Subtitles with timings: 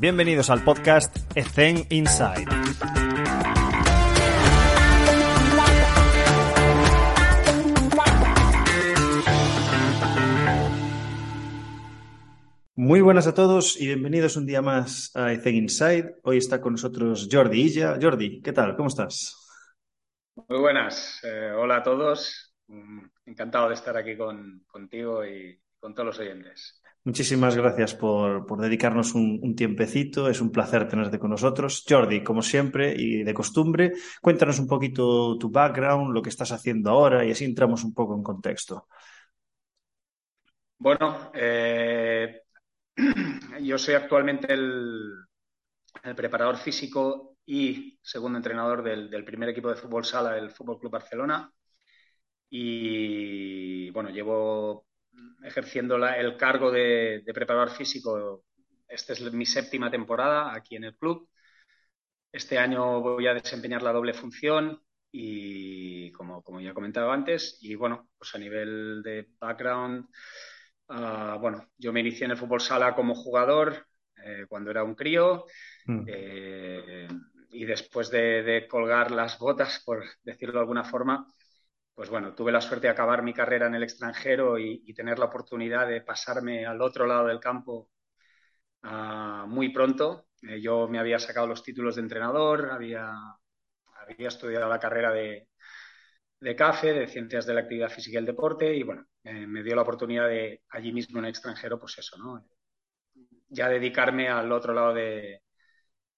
[0.00, 2.46] Bienvenidos al podcast Ethen Inside.
[12.76, 16.16] Muy buenas a todos y bienvenidos un día más a Ethen Inside.
[16.24, 17.96] Hoy está con nosotros Jordi Illa.
[18.00, 18.76] Jordi, ¿qué tal?
[18.76, 19.36] ¿Cómo estás?
[20.48, 21.20] Muy buenas.
[21.22, 22.54] Eh, hola a todos.
[22.66, 26.82] Mm, Encantado de estar aquí con, contigo y con todos los oyentes.
[27.04, 30.30] Muchísimas gracias por, por dedicarnos un, tiempecito.
[30.30, 31.84] Es un placer tenerte con nosotros.
[31.86, 33.92] Jordi, como siempre y de costumbre,
[34.22, 38.16] cuéntanos un poquito tu background, lo que estás haciendo ahora y así entramos un poco
[38.16, 38.88] en contexto.
[40.78, 42.40] Bueno, eh,
[43.60, 45.12] yo soy actualmente el,
[46.02, 50.78] el preparador físico y segundo entrenador del, del primer equipo de fútbol sala del Fútbol
[50.78, 51.52] Club Barcelona.
[52.48, 54.86] Y bueno, llevo
[55.44, 58.44] ejerciendo la- el cargo de, de preparador físico.
[58.88, 61.28] Esta es mi séptima temporada aquí en el club.
[62.32, 64.80] Este año voy a desempeñar la doble función
[65.12, 70.06] y como, como ya he comentado antes, y bueno, pues a nivel de background,
[70.88, 73.86] ah, bueno, yo me inicié en el fútbol sala como jugador
[74.24, 75.46] eh, cuando era un crío
[75.88, 76.04] Mm.
[76.06, 77.08] eh,
[77.50, 81.26] y después de, de colgar las botas, por decirlo de alguna forma,
[81.94, 85.26] pues bueno, tuve la suerte de acabar mi carrera en el extranjero y, tener la
[85.26, 87.90] oportunidad de pasarme al otro lado del campo
[88.82, 90.26] ah, muy pronto.
[90.42, 93.12] Eh, yo me había sacado los títulos de entrenador, había,
[93.94, 95.48] había estudiado la carrera de,
[96.40, 99.62] de CAFE, de Ciencias de la Actividad Física y el Deporte, y bueno, eh, me
[99.62, 102.44] dio la oportunidad de allí mismo en el extranjero, pues eso, ¿no?
[103.48, 105.42] Ya dedicarme al otro lado de,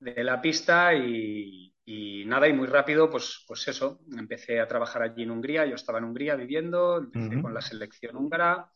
[0.01, 5.03] de la pista y, y nada, y muy rápido, pues, pues eso, empecé a trabajar
[5.03, 8.71] allí en Hungría, yo estaba en Hungría viviendo, empecé con la selección húngara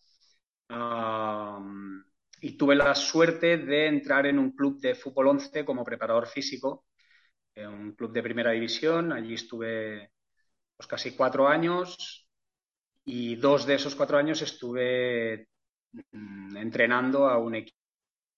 [2.40, 6.86] y tuve la suerte de entrar en un club de fútbol 11 como preparador físico,
[7.54, 10.12] eh, un club de primera división, allí estuve
[10.76, 12.28] pues casi cuatro años
[13.04, 15.48] y dos de esos cuatro años estuve
[16.12, 17.56] mm, entrenando a un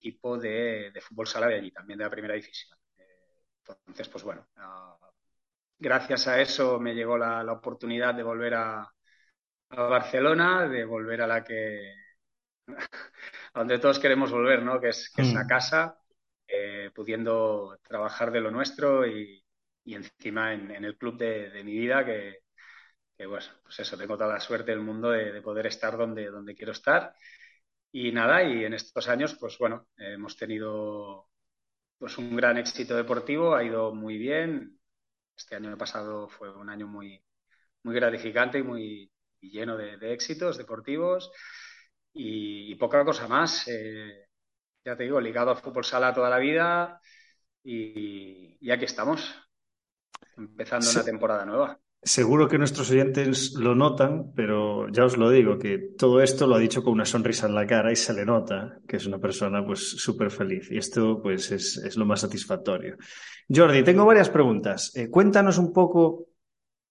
[0.00, 2.78] equipo de, de fútbol sala de allí, también de la primera división.
[3.68, 4.96] Entonces, pues bueno, ah,
[5.78, 8.82] gracias a eso me llegó la, la oportunidad de volver a,
[9.70, 11.94] a Barcelona, de volver a la que
[13.54, 14.80] a donde todos queremos volver, ¿no?
[14.80, 15.46] Que es, que es a Mm.
[15.46, 15.98] casa,
[16.48, 19.44] eh, pudiendo trabajar de lo nuestro y,
[19.84, 22.40] y encima en, en el club de, de mi vida, que,
[23.16, 26.26] que, bueno, pues eso, tengo toda la suerte del mundo de, de poder estar donde,
[26.30, 27.14] donde quiero estar.
[27.92, 31.28] Y nada, y en estos años, pues bueno, hemos tenido
[32.02, 34.76] pues un gran éxito deportivo, ha ido muy bien.
[35.36, 37.22] Este año pasado fue un año muy,
[37.84, 41.30] muy gratificante y muy y lleno de, de éxitos deportivos
[42.12, 43.68] y, y poca cosa más.
[43.68, 44.26] Eh,
[44.84, 47.00] ya te digo, ligado al fútbol sala toda la vida
[47.64, 49.34] y, y aquí estamos,
[50.38, 51.81] empezando una temporada nueva.
[52.04, 56.56] Seguro que nuestros oyentes lo notan, pero ya os lo digo, que todo esto lo
[56.56, 59.20] ha dicho con una sonrisa en la cara y se le nota que es una
[59.20, 60.68] persona pues súper feliz.
[60.72, 62.96] Y esto pues es, es lo más satisfactorio.
[63.48, 64.90] Jordi, tengo varias preguntas.
[64.96, 66.26] Eh, cuéntanos un poco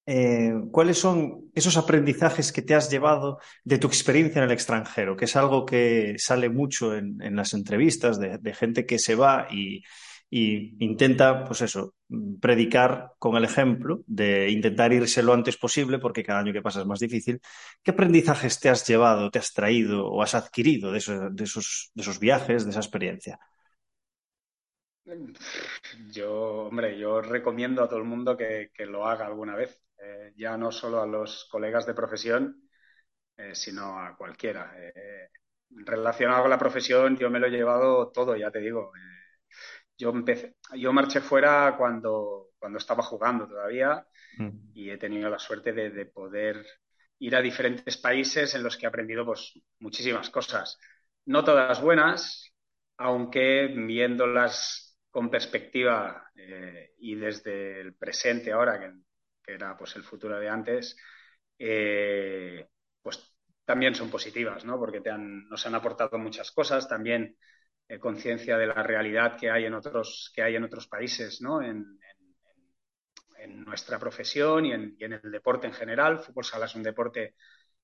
[0.06, 5.18] eh, cuáles son esos aprendizajes que te has llevado de tu experiencia en el extranjero,
[5.18, 9.84] que es algo que sale mucho en, las entrevistas de gente que se va y,
[10.32, 11.96] y intenta, pues eso,
[12.42, 16.82] predicar con el ejemplo de intentar irse lo antes posible porque cada año que pasa
[16.82, 17.42] es más difícil.
[17.84, 21.92] ¿Qué aprendizajes te has llevado, te has traído o has adquirido de, eso- de esos,
[22.22, 23.40] viajes, de esa experiencia?
[26.12, 26.32] Yo,
[26.68, 30.58] hombre, yo recomiendo a todo el mundo que, que lo haga alguna vez, Eh, ya
[30.58, 32.68] no solo a los colegas de profesión,
[33.38, 34.74] eh, sino a cualquiera.
[34.78, 35.30] Eh,
[35.72, 38.92] relacionado con la profesión, yo me lo he llevado todo, ya te digo.
[40.02, 44.06] Yo empecé, yo marché fuera cuando, cuando estaba jugando todavía
[44.40, 44.52] Mm.
[44.74, 46.66] y he tenido la suerte de, de poder
[47.20, 50.80] ir a diferentes países en los que he aprendido pues, muchísimas cosas.
[51.26, 52.54] No todas buenas,
[52.98, 58.92] aunque viéndolas con perspectiva eh, y desde el presente ahora, que,
[59.44, 60.98] que era pues, el futuro de antes,
[61.60, 62.68] eh,
[63.02, 64.80] pues también son positivas, ¿no?
[64.80, 67.38] Porque te han, nos han aportado muchas cosas, también
[68.00, 71.62] conciencia de la realidad que hay en otros, que hay en otros países, ¿no?
[71.62, 72.00] En,
[73.42, 76.20] en nuestra profesión y en, el deporte en general.
[76.20, 77.36] fútbol sala es un deporte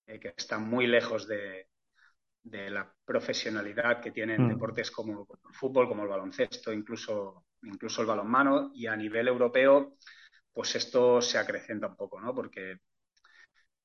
[0.05, 1.67] eh, que está muy lejos de,
[2.43, 4.49] la profesionalidad que tienen mm.
[4.49, 8.71] deportes como, el fútbol, como el baloncesto, incluso, incluso el balonmano.
[8.73, 9.97] Y a nivel europeo,
[10.53, 12.33] pues esto se acrecenta un poco, ¿no?
[12.33, 12.77] Porque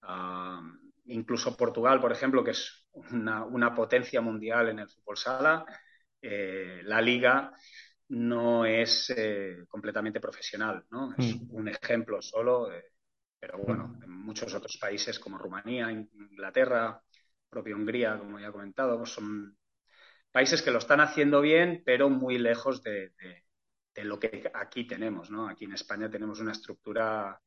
[0.02, 0.62] ah,
[1.06, 5.64] incluso Portugal, por ejemplo, que es una, potencia mundial en el fútbol sala,
[6.22, 7.52] eh, la liga
[8.10, 11.14] no es eh, completamente profesional, ¿no?
[11.18, 11.54] Es mm.
[11.54, 12.92] un ejemplo solo, eh,
[13.40, 17.02] pero bueno, en muchos otros países como Rumanía, Inglaterra,
[17.48, 19.56] propia Hungría, como ya he comentado, son
[20.30, 23.12] países que lo están haciendo bien, pero muy lejos de,
[23.96, 25.48] lo que aquí tenemos, ¿no?
[25.48, 27.40] Aquí en España tenemos una estructura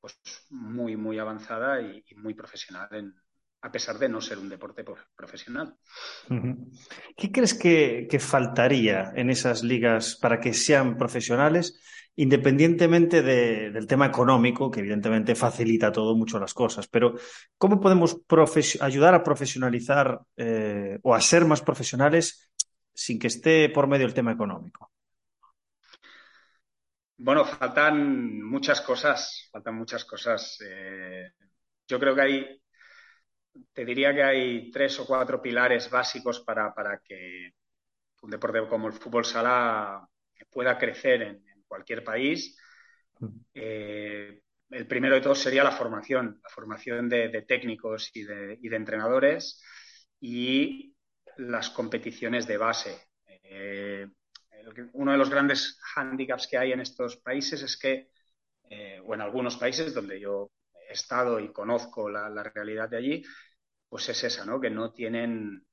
[0.00, 0.18] pues
[0.50, 3.14] muy, muy avanzada y muy profesional en,
[3.62, 4.84] a pesar de no ser un deporte
[5.14, 5.76] profesional.
[7.16, 11.78] ¿Qué crees que, faltaría en esas ligas para que sean profesionales,
[12.16, 16.88] independientemente del tema económico, que evidentemente facilita todo mucho las cosas?
[16.88, 17.14] Pero
[17.58, 18.18] ¿cómo podemos
[18.80, 22.50] ayudar a profesionalizar eh, o a ser más profesionales
[22.94, 24.90] sin que esté por medio el tema económico?
[27.18, 30.58] Bueno, faltan muchas cosas, faltan muchas cosas.
[30.66, 31.30] Eh,
[31.86, 32.62] yo creo que hay
[33.72, 36.72] te diría que hay tres o cuatro pilares básicos para,
[37.04, 37.54] que
[38.22, 40.06] un deporte como el fútbol sala
[40.50, 42.58] pueda crecer en, cualquier país.
[43.54, 49.62] Eh, el primero de todos sería la formación, la formación de, técnicos y de, entrenadores
[50.20, 50.94] y
[51.36, 53.08] las competiciones de base.
[53.26, 54.06] Eh,
[54.92, 58.10] uno de los grandes hándicaps que hay en estos países es que,
[58.68, 60.50] eh, o en algunos países donde yo
[60.88, 63.24] he estado y conozco la, realidad de allí,
[63.90, 64.60] pues es esa, ¿no?
[64.60, 65.66] Que no tienen,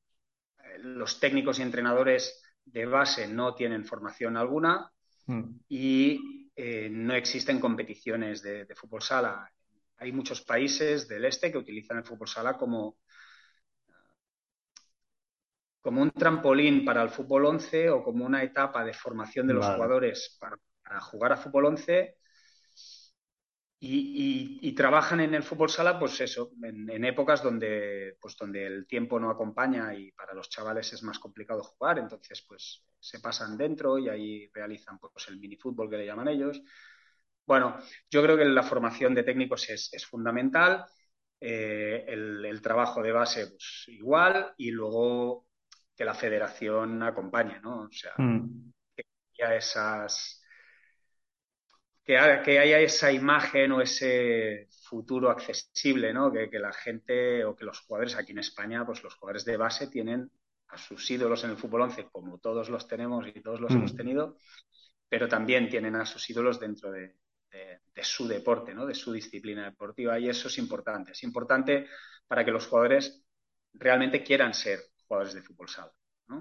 [0.58, 4.92] eh, los técnicos y entrenadores de base no tienen formación alguna
[5.28, 5.44] mm.
[5.70, 9.50] y eh, no existen competiciones de, fútbol sala.
[9.98, 12.98] Hay muchos países del este que utilizan el fútbol sala como,
[15.80, 19.66] como un trampolín para el fútbol 11 o como una etapa de formación de los
[19.66, 22.18] jugadores para, para, jugar a fútbol 11
[23.80, 29.20] y, trabajan en el fútbol sala, pues eso, en, épocas donde, pues donde el tiempo
[29.20, 33.98] no acompaña y para los chavales es más complicado jugar, entonces pues se pasan dentro
[34.00, 36.62] y ahí realizan pues el minifútbol que le llaman ellos.
[37.46, 37.78] Bueno,
[38.10, 40.86] yo creo que la formación de técnicos es, fundamental,
[41.40, 45.48] eh, el, trabajo de base pues igual y luego
[45.96, 47.82] que la federación acompañe, ¿no?
[47.84, 48.74] O sea, mm.
[48.96, 50.37] que haya esas
[52.08, 56.32] que, haya esa imagen o ese futuro accesible, ¿no?
[56.32, 59.88] Que, la gente o que los jugadores aquí en España, pues los jugadores de base
[59.88, 60.32] tienen
[60.70, 63.94] a sus ídolos en el fútbol 11, como todos los tenemos y todos los hemos
[63.94, 63.98] mm.
[63.98, 64.38] tenido,
[65.10, 67.16] pero también tienen a sus ídolos dentro de,
[68.02, 68.86] su deporte, ¿no?
[68.86, 71.12] de su disciplina deportiva, y eso es importante.
[71.12, 71.88] Es importante
[72.26, 73.22] para que los jugadores
[73.74, 75.92] realmente quieran ser jugadores de fútbol sala.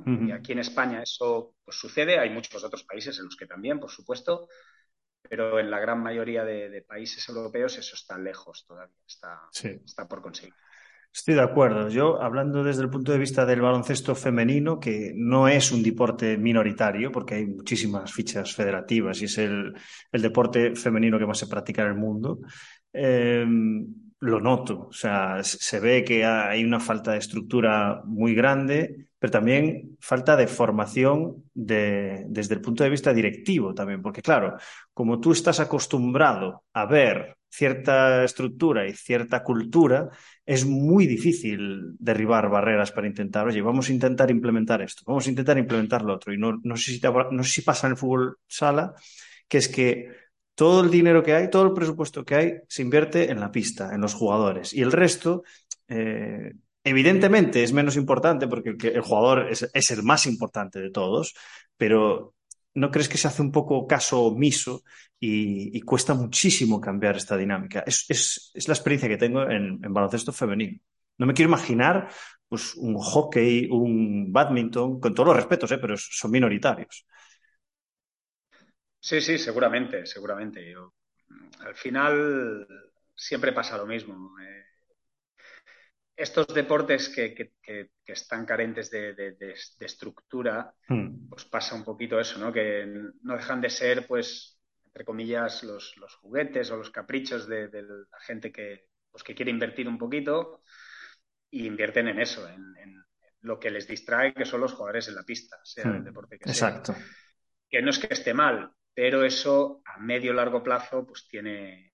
[0.06, 3.78] Y aquí en España eso pues, sucede, hay muchos otros países en los que también,
[3.78, 4.48] por supuesto,
[5.28, 9.40] pero en la gran mayoría de, países europeos eso está lejos todavía, está,
[9.84, 10.54] está por conseguir.
[11.16, 11.88] Estoy de acuerdo.
[11.88, 16.36] Yo, hablando desde el punto de vista del baloncesto femenino, que no es un deporte
[16.36, 19.72] minoritario, porque hay muchísimas fichas federativas y es el,
[20.12, 22.40] deporte femenino que más se practica en el mundo,
[22.92, 23.46] eh,
[24.20, 24.88] lo noto.
[24.88, 30.36] O sea, se ve que hay una falta de estructura muy grande, pero también falta
[30.36, 34.56] de formación desde el punto de vista directivo también, porque claro,
[34.92, 40.10] como tú estás acostumbrado a ver cierta estructura y cierta cultura,
[40.44, 45.30] es muy difícil derribar barreras para intentar, oye, vamos a intentar implementar esto, vamos a
[45.30, 46.34] intentar implementar lo otro.
[46.34, 48.92] Y no, no, sé, si no sé si pasa en el fútbol sala,
[49.48, 50.08] que es que
[50.54, 53.94] todo el dinero que hay, todo el presupuesto que hay, se invierte en la pista,
[53.94, 54.74] en los jugadores.
[54.74, 55.42] Y el resto,
[55.88, 56.52] eh,
[56.86, 61.34] evidentemente, es menos importante porque el, jugador es, el más importante de todos,
[61.76, 62.34] pero
[62.74, 64.84] ¿no crees que se hace un poco caso omiso
[65.18, 67.82] y, cuesta muchísimo cambiar esta dinámica?
[67.86, 70.78] Es, la experiencia que tengo en, baloncesto femenino.
[71.18, 72.08] No me quiero imaginar
[72.48, 75.78] pues, un hockey, un badminton, con todos los respetos, ¿eh?
[75.78, 77.04] pero son minoritarios.
[79.00, 80.72] Sí, sí, seguramente, seguramente.
[81.60, 82.66] al final
[83.12, 84.38] siempre pasa lo mismo.
[84.40, 84.75] Eh.
[86.16, 87.52] Estos deportes que,
[88.06, 89.36] están carentes de,
[89.80, 91.28] estructura, hmm.
[91.28, 92.52] pues pasa un poquito eso, ¿no?
[92.52, 92.86] Que
[93.22, 98.50] no dejan de ser, pues, entre comillas, los, juguetes o los caprichos de, la gente
[98.50, 100.62] que, pues, que quiere invertir un poquito
[101.50, 102.74] y invierten en eso, en,
[103.40, 106.04] lo que les distrae, que son los jugadores en la pista, sea el hmm.
[106.04, 106.96] deporte que Exacto.
[107.68, 111.92] Que no es que esté mal, pero eso a medio largo plazo pues tiene,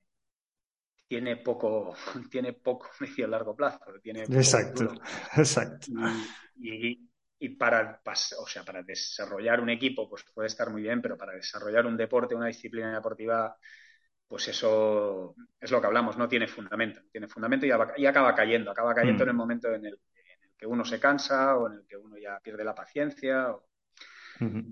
[1.13, 1.95] tiene poco,
[2.31, 3.81] tiene poco medio largo plazo.
[4.03, 4.95] Tiene exacto,
[5.37, 5.89] exacto.
[6.57, 7.07] Y,
[7.39, 8.01] y, para,
[8.39, 11.99] o sea, para desarrollar un equipo, pues puede estar muy bien, pero para desarrollar un
[11.99, 13.55] deporte, una disciplina deportiva,
[14.27, 17.03] pues eso es lo que hablamos, no tiene fundamento.
[17.11, 19.39] tiene fundamento y, acaba cayendo, acaba cayendo en el mm.
[19.39, 20.01] momento en el,
[20.57, 23.55] que uno se cansa o en el que uno ya pierde la paciencia.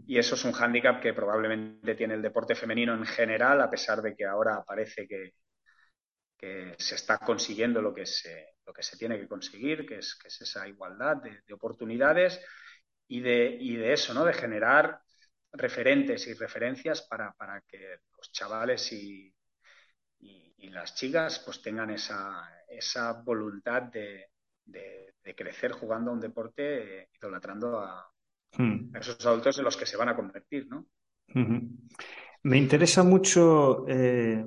[0.07, 4.01] Y eso es un hándicap que probablemente tiene el deporte femenino en general, a pesar
[4.03, 5.35] de que ahora parece que,
[6.41, 10.15] que se está consiguiendo lo que se, lo que se tiene que conseguir, que es,
[10.15, 12.41] que es esa igualdad de, oportunidades
[13.07, 14.25] y de, y de, eso, ¿no?
[14.25, 15.01] De generar
[15.53, 19.35] referentes y referencias para, para que los chavales y,
[20.21, 24.29] y, las chicas pues tengan esa, esa voluntad de,
[24.65, 28.09] de, crecer jugando a un deporte, eh, idolatrando a,
[28.57, 28.95] hmm.
[28.95, 30.87] a, esos adultos en los que se van a convertir, ¿no?
[32.43, 34.45] Me interesa mucho eh,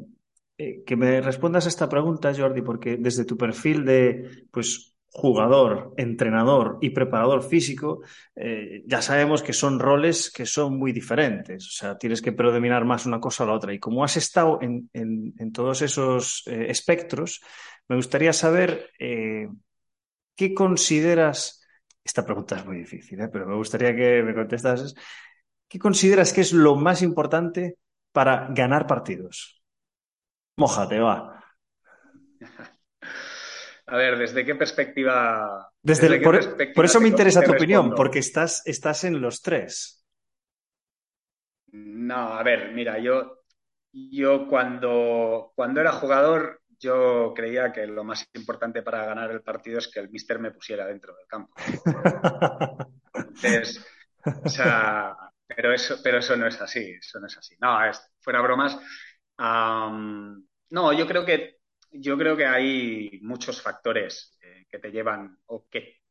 [0.57, 5.93] eh, que me respondas a esta pregunta, Jordi, porque desde tu perfil de pues, jugador,
[5.97, 8.01] entrenador y preparador físico,
[8.35, 11.67] eh, ya sabemos que son roles que son muy diferentes.
[11.67, 13.73] O sea, tienes que predominar más una cosa o la otra.
[13.73, 17.41] Y como has estado en, todos esos eh, espectros,
[17.87, 21.61] me gustaría saber qué consideras.
[22.03, 24.93] Esta pregunta es muy difícil, pero me gustaría que me contestases.
[25.67, 27.77] ¿Qué consideras que es lo más importante
[28.11, 29.62] para ganar partidos?
[30.57, 31.43] Mójate, va.
[33.87, 35.71] A ver, ¿desde qué perspectiva?
[35.81, 40.05] Desde, por, eso me interesa tu opinión, porque estás, estás en los tres.
[41.71, 43.43] No, a ver, mira, yo,
[43.91, 49.79] yo cuando, cuando era jugador, yo creía que lo más importante para ganar el partido
[49.79, 51.53] es que el mister me pusiera dentro del campo.
[53.13, 53.85] Entonces,
[54.43, 55.15] o sea,
[55.47, 57.55] pero eso, pero eso no es así, eso no es así.
[57.59, 58.79] No, es, fuera bromas
[59.37, 61.57] no, yo creo que
[61.93, 66.01] yo creo que hay muchos factores eh, que te llevan o que,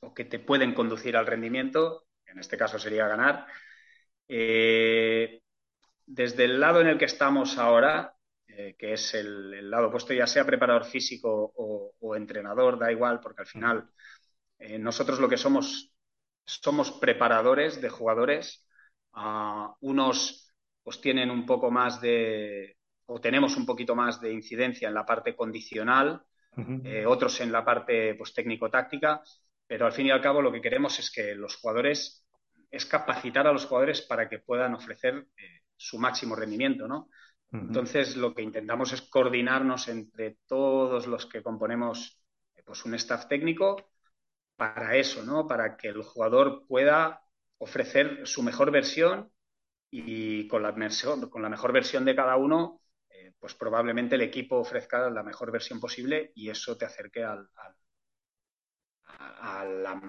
[0.00, 2.06] o que te pueden conducir al rendimiento.
[2.26, 3.46] En este caso sería ganar.
[4.28, 5.42] Eh,
[6.06, 8.14] desde el lado en el que estamos ahora,
[8.48, 13.42] eh, que es el, lado opuesto, ya sea preparador físico o, entrenador, da igual, porque
[13.42, 13.88] al final
[14.78, 15.90] nosotros lo que somos
[16.44, 18.66] somos preparadores de jugadores.
[19.12, 20.49] Ah, unos
[20.90, 25.06] pues tienen un poco más de, o tenemos un poquito más de incidencia en la
[25.06, 26.20] parte condicional,
[26.82, 29.22] eh, otros en la parte pues, técnico-táctica,
[29.68, 32.26] pero al fin y al cabo lo que queremos es que los jugadores,
[32.72, 37.08] es capacitar a los jugadores para que puedan ofrecer eh, su máximo rendimiento, ¿no?
[37.52, 42.20] Entonces lo que intentamos es coordinarnos entre todos los que componemos
[42.56, 43.92] eh, pues, un staff técnico
[44.56, 45.46] para eso, ¿no?
[45.46, 47.22] Para que el jugador pueda
[47.58, 49.30] ofrecer su mejor versión
[49.90, 50.74] y con la,
[51.28, 52.80] con la mejor versión de cada uno,
[53.10, 57.48] eh, pues probablemente el equipo ofrezca la mejor versión posible y eso te acerque al,
[59.04, 60.00] a, la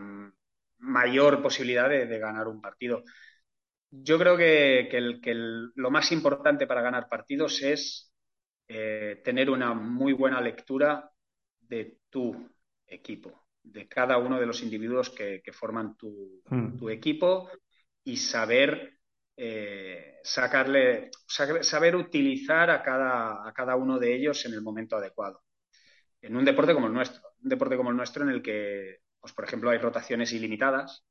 [0.77, 3.03] mayor posibilidad de, ganar un partido.
[3.89, 4.87] Yo creo que,
[5.75, 8.13] lo más importante para ganar partidos es
[8.67, 11.11] eh, tener una muy buena lectura
[11.59, 12.49] de tu
[12.85, 16.77] equipo, de cada uno de los individuos que, forman tu, hmm.
[16.77, 17.49] tu, equipo
[18.03, 19.00] y saber
[19.35, 25.43] eh, sacarle, saber utilizar a cada, a cada uno de ellos en el momento adecuado.
[26.21, 29.33] En un deporte como el nuestro, un deporte como el nuestro en el que, pues,
[29.33, 31.03] por ejemplo, hay rotaciones ilimitadas,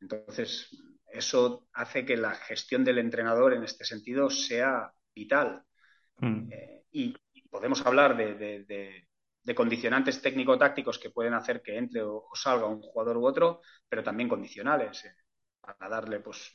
[0.00, 0.70] entonces
[1.14, 5.62] eso hace que la gestión del entrenador en este sentido sea vital.
[6.18, 6.52] Mm.
[6.52, 7.14] Eh, y,
[7.50, 9.06] podemos hablar de,
[9.54, 14.28] condicionantes técnico-tácticos que pueden hacer que entre o, salga un jugador u otro, pero también
[14.28, 15.14] condicionales, eh,
[15.60, 16.52] para darle pues,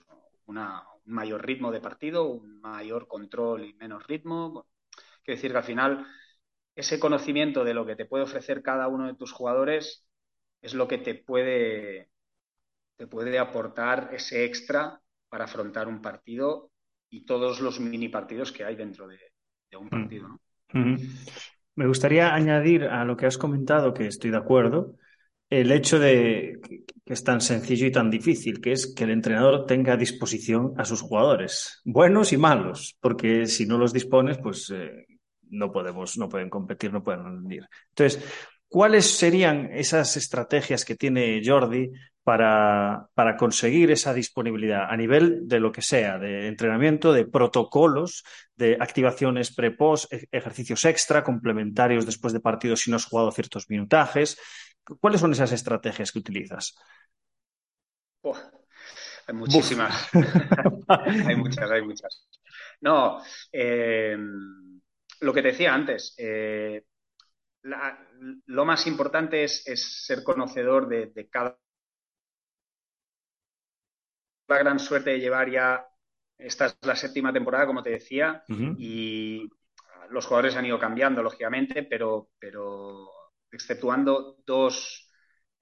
[0.48, 4.68] una, un mayor ritmo de partido, un mayor control y menos ritmo.
[5.24, 6.08] quiero decir que al final
[6.75, 10.06] ese conocimiento de lo que te puede ofrecer cada uno de tus jugadores
[10.62, 12.10] es lo que te puede,
[12.96, 16.72] te puede aportar ese extra para afrontar un partido
[17.10, 19.20] y todos los mini partidos que hay dentro de,
[19.78, 19.89] un mm.
[19.89, 20.39] partido.
[21.75, 24.96] Me gustaría añadir a lo que has comentado, que estoy de acuerdo,
[25.50, 26.60] el hecho de
[27.06, 30.74] que es tan sencillo y tan difícil, que es que el entrenador tenga a disposición
[30.77, 35.08] a sus jugadores, buenos y malos, porque si no los dispones, pues eh,
[35.50, 37.68] no podemos, no pueden competir, no pueden rendir.
[37.89, 38.24] Entonces,
[38.68, 41.91] ¿cuáles serían esas estrategias que tiene Jordi
[42.24, 48.24] para, para conseguir esa disponibilidad a nivel de lo que sea, de entrenamiento, de protocolos,
[48.56, 53.68] de activaciones pre-post, e-, ejercicios extra, complementarios después de partidos si no has jugado ciertos
[53.68, 54.38] minutajes?
[55.00, 56.75] ¿Cuáles son esas estrategias que utilizas?
[59.27, 60.10] hay muchísimas.
[60.88, 62.27] hay muchas, hay muchas.
[62.81, 64.17] No, eh,
[65.22, 66.84] lo que te decía antes, eh,
[67.62, 69.63] lo más importante es,
[70.05, 71.58] ser conocedor de, cada
[74.48, 75.86] la gran suerte de llevar ya,
[76.38, 79.48] esta es la séptima temporada, como te decía, y
[80.10, 83.12] los jugadores han ido cambiando, lógicamente, pero, pero
[83.51, 85.10] exceptuando dos,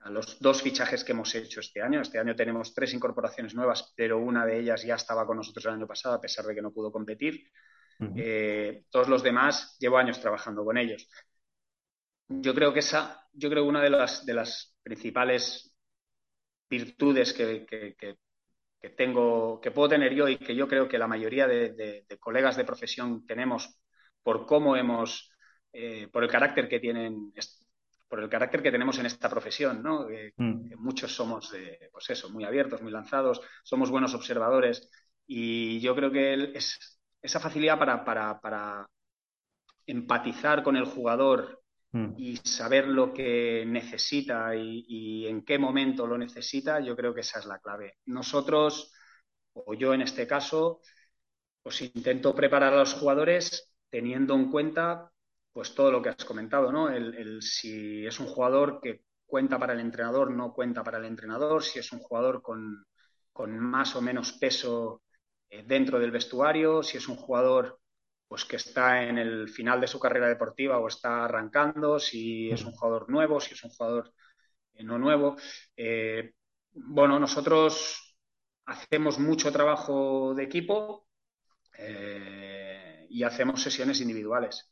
[0.06, 2.02] los dos fichajes que hemos hecho este año.
[2.02, 5.74] Este año tenemos tres incorporaciones nuevas, pero una de ellas ya estaba con nosotros el
[5.74, 7.50] año pasado, a pesar de que no pudo competir.
[8.16, 11.10] Eh, todos los demás llevo años trabajando con ellos.
[12.28, 15.74] Yo creo que esa, yo creo una de las, de las principales
[16.70, 18.18] virtudes que, que,
[18.90, 22.66] tengo, que puedo tener yo y que yo creo que la mayoría de, colegas de
[22.66, 23.80] profesión tenemos
[24.24, 25.32] por cómo hemos,
[25.74, 27.34] eh, por el carácter que tienen
[28.08, 30.08] por el carácter que tenemos en esta profesión, ¿no?
[30.38, 30.76] Mm.
[30.78, 31.54] muchos somos,
[31.92, 34.90] pues eso, muy abiertos, muy lanzados, somos buenos observadores
[35.26, 38.88] y yo creo que es, esa facilidad para,
[39.86, 42.14] empatizar con el jugador mm.
[42.18, 47.40] y saber lo que necesita y, en qué momento lo necesita, yo creo que esa
[47.40, 47.98] es la clave.
[48.06, 48.94] Nosotros,
[49.54, 50.82] o yo en este caso,
[51.64, 55.12] pues intento preparar a los jugadores teniendo en cuenta
[55.58, 56.88] pues todo lo que has comentado, ¿no?
[56.88, 61.64] El, si es un jugador que cuenta para el entrenador, no cuenta para el entrenador,
[61.64, 62.86] si es un jugador con,
[63.60, 65.02] más o menos peso
[65.50, 67.80] eh, dentro del vestuario, si es un jugador
[68.28, 72.64] pues que está en el final de su carrera deportiva o está arrancando, si es
[72.64, 74.14] un jugador nuevo, si es un jugador
[74.76, 75.38] eh, no nuevo.
[75.76, 76.34] Eh,
[76.72, 78.16] bueno, nosotros
[78.66, 81.08] hacemos mucho trabajo de equipo
[83.10, 84.70] y hacemos sesiones individuales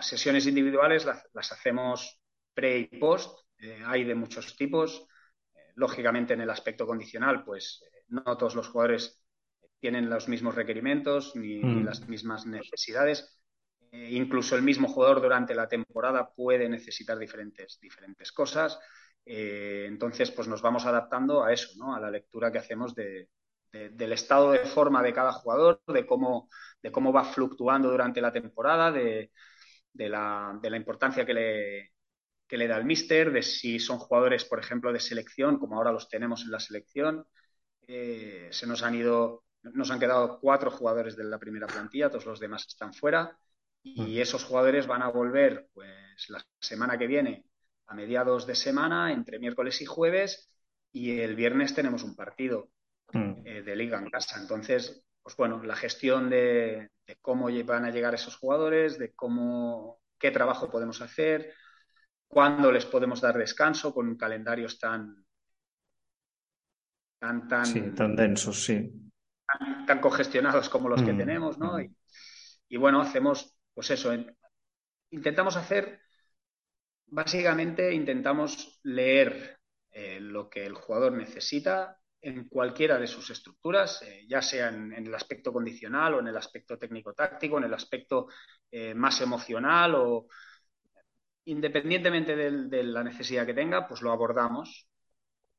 [0.00, 2.20] sesiones individuales las, hacemos
[2.54, 5.06] pre y post, eh, hay de muchos tipos.
[5.54, 9.22] Eh, lógicamente, en el aspecto condicional, pues eh, no todos los jugadores
[9.78, 11.84] tienen los mismos requerimientos ni, mm.
[11.84, 13.32] las mismas necesidades.
[13.92, 18.78] incluso el mismo jugador durante la temporada puede necesitar diferentes, diferentes cosas.
[19.24, 21.94] entonces, pues nos vamos adaptando a eso, ¿no?
[21.94, 23.28] a la lectura que hacemos de,
[23.72, 26.48] del estado de forma de cada jugador, de cómo,
[26.82, 29.30] de cómo va fluctuando durante la temporada, de,
[29.96, 31.92] de la, de la importancia que le,
[32.46, 35.92] que le da el míster, de si son jugadores, por ejemplo, de selección, como ahora
[35.92, 37.26] los tenemos en la selección.
[37.86, 42.26] Eh, se nos han ido, nos han quedado cuatro jugadores de la primera plantilla, todos
[42.26, 43.36] los demás están fuera.
[43.82, 44.20] Y mm.
[44.20, 47.44] esos jugadores van a volver pues la semana que viene,
[47.86, 50.50] a mediados de semana, entre miércoles y jueves,
[50.92, 52.70] y el viernes tenemos un partido
[53.12, 53.46] mm.
[53.46, 54.40] eh, de liga en casa.
[54.40, 60.30] Entonces, pues bueno, la gestión de, cómo van a llegar esos jugadores, de cómo, qué
[60.30, 61.54] trabajo podemos hacer,
[62.26, 65.24] cuándo les podemos dar descanso con calendarios tan
[67.18, 68.92] tan tan, tan densos, sí.
[69.86, 71.78] Tan, congestionados como los que mm, tenemos, ¿no?
[71.78, 71.94] Mm.
[72.68, 74.12] Y, bueno, hacemos, pues eso,
[75.10, 76.00] intentamos hacer,
[77.06, 79.58] básicamente intentamos leer
[79.92, 84.92] eh, lo que el jugador necesita en cualquiera de sus estructuras, eh, ya sea en,
[84.92, 88.26] el aspecto condicional o en el aspecto técnico-táctico, en el aspecto
[88.68, 90.26] eh, más emocional o
[91.44, 94.88] independientemente de, la necesidad que tenga, pues lo abordamos.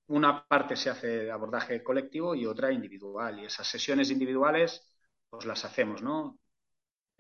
[0.07, 3.39] Una parte se hace de abordaje colectivo y otra individual.
[3.39, 4.93] Y esas sesiones individuales,
[5.29, 6.37] pues las hacemos, ¿no?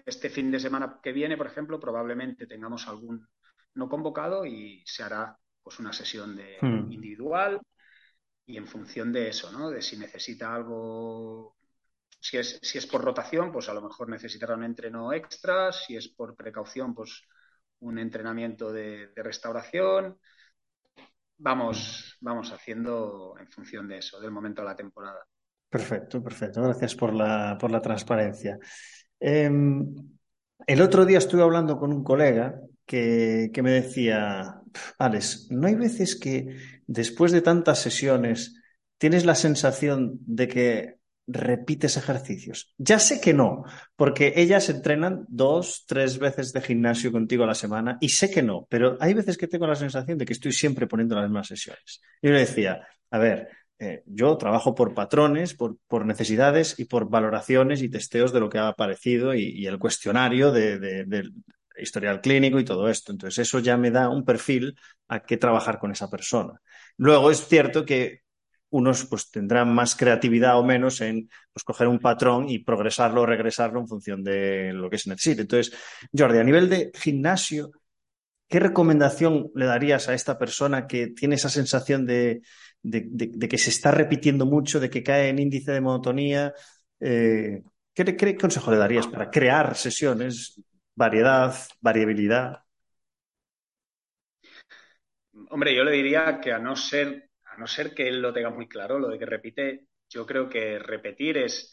[0.05, 3.25] Este fin de semana que viene, por ejemplo, probablemente tengamos algún
[3.75, 6.91] no convocado y se hará pues una sesión de hmm.
[6.91, 7.61] individual
[8.47, 9.69] y en función de eso, ¿no?
[9.69, 11.57] De si necesita algo,
[12.19, 15.97] si es, si es por rotación, pues a lo mejor necesitará un entreno extra, si
[15.97, 17.23] es por precaución, pues
[17.79, 20.17] un entrenamiento de, restauración.
[21.39, 25.27] Vamos, vamos haciendo en función de eso, del momento de la temporada.
[25.69, 26.63] Perfecto, perfecto.
[26.63, 28.57] Gracias por la, por la transparencia.
[29.19, 29.93] Em,
[30.65, 34.61] el otro día estuve hablando con un colega que, que me decía,
[34.97, 38.55] Alex, ¿no hay veces que después de tantas sesiones
[38.97, 42.73] tienes la sensación de que repites ejercicios?
[42.77, 43.63] Ya sé que no,
[43.95, 48.41] porque ellas entrenan dos, tres veces de gimnasio contigo a la semana y sé que
[48.41, 51.47] no, pero hay veces que tengo la sensación de que estoy siempre poniendo las mismas
[51.47, 52.01] sesiones.
[52.21, 57.83] Yo le decía, a ver, eh, yo trabajo por patrones, por, necesidades y por valoraciones
[57.83, 61.05] y testeos de lo que ha aparecido y, el cuestionario de,
[61.79, 63.11] historial clínico y todo esto.
[63.11, 66.61] Entonces, eso ya me da un perfil a qué trabajar con esa persona.
[66.97, 68.21] Luego, es cierto que
[68.69, 73.25] unos pues tendrán más creatividad o menos en pues, coger un patrón y progresarlo o
[73.25, 75.41] regresarlo en función de lo que se necesite.
[75.41, 75.73] Entonces,
[76.15, 77.71] Jordi, a nivel de gimnasio,
[78.47, 82.41] ¿qué recomendación le darías a esta persona que tiene esa sensación de,
[82.83, 86.53] que se está repitiendo mucho, de que cae en índice de monotonía.
[86.99, 87.61] Eh,
[87.93, 90.61] ¿qué, ¿Qué consejo le darías para crear sesiones?
[90.97, 92.63] Variedad, variabilidad.
[95.51, 98.49] Hombre, yo le diría que a no ser, a no ser que él lo tenga
[98.49, 101.71] muy claro, lo de que repite, yo creo que repetir es,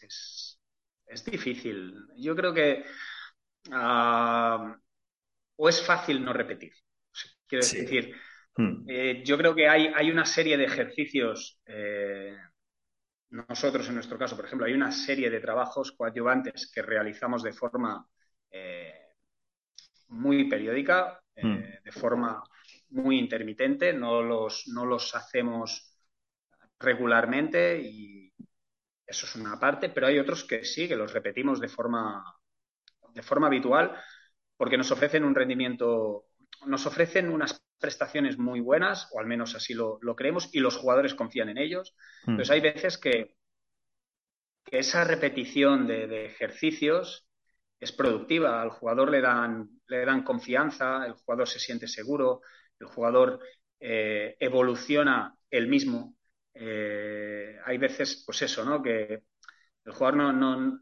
[1.07, 1.95] es, difícil.
[2.17, 2.85] Yo creo que
[3.71, 4.77] ah,
[5.55, 6.73] o es fácil no repetir.
[7.47, 8.15] Quiero decir,
[8.55, 8.85] hmm.
[8.87, 12.37] eh, yo creo que hay, hay, una serie de ejercicios, eh,
[13.31, 17.53] nosotros en nuestro caso, por ejemplo, hay una serie de trabajos coadyuvantes que realizamos de
[17.53, 18.07] forma
[18.51, 19.04] eh,
[20.09, 21.57] muy periódica, hmm.
[21.83, 22.43] de forma
[22.89, 25.97] muy intermitente, no los, no los hacemos
[26.79, 28.33] regularmente y
[29.05, 32.23] eso es una parte, pero hay otros que sí, que los repetimos de forma,
[33.13, 33.95] de forma habitual
[34.57, 36.25] porque nos ofrecen un rendimiento,
[36.65, 41.13] nos ofrecen unas prestaciones muy buenas, o al menos así lo, creemos, y los jugadores
[41.13, 41.93] confían en ellos.
[42.25, 42.31] Hmm.
[42.31, 43.35] Entonces hay veces que,
[44.71, 47.27] esa repetición de, ejercicios
[47.79, 52.41] es productiva, al jugador le dan, le dan confianza, el jugador se siente seguro,
[52.79, 53.39] el jugador
[53.79, 56.15] eh, evoluciona él mismo.
[56.53, 58.81] Eh, hay veces, pues eso, ¿no?
[58.81, 59.23] Que
[59.85, 60.79] el jugador no, no,